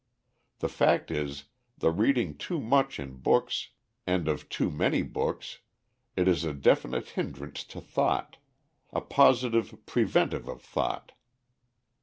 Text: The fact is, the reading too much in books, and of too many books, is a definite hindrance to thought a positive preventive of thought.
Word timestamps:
The 0.61 0.67
fact 0.67 1.11
is, 1.11 1.43
the 1.77 1.91
reading 1.91 2.35
too 2.35 2.59
much 2.59 2.99
in 2.99 3.17
books, 3.17 3.69
and 4.07 4.27
of 4.27 4.49
too 4.49 4.71
many 4.71 5.03
books, 5.03 5.59
is 6.17 6.43
a 6.43 6.55
definite 6.55 7.09
hindrance 7.09 7.63
to 7.65 7.79
thought 7.79 8.37
a 8.91 9.01
positive 9.01 9.75
preventive 9.85 10.47
of 10.47 10.63
thought. 10.63 11.11